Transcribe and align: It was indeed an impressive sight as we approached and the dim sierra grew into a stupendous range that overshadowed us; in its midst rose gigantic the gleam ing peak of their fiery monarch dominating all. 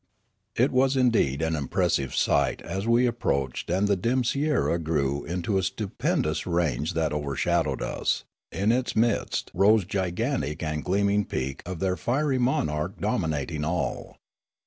It 0.55 0.71
was 0.71 0.95
indeed 0.95 1.43
an 1.43 1.55
impressive 1.55 2.15
sight 2.15 2.63
as 2.63 2.87
we 2.87 3.05
approached 3.05 3.69
and 3.69 3.87
the 3.87 3.95
dim 3.95 4.23
sierra 4.23 4.79
grew 4.79 5.23
into 5.25 5.59
a 5.59 5.61
stupendous 5.61 6.47
range 6.47 6.95
that 6.95 7.13
overshadowed 7.13 7.83
us; 7.83 8.23
in 8.51 8.71
its 8.71 8.95
midst 8.95 9.51
rose 9.53 9.85
gigantic 9.85 10.57
the 10.61 10.81
gleam 10.83 11.09
ing 11.11 11.25
peak 11.25 11.61
of 11.67 11.77
their 11.77 11.97
fiery 11.97 12.39
monarch 12.39 12.99
dominating 12.99 13.63
all. 13.63 14.17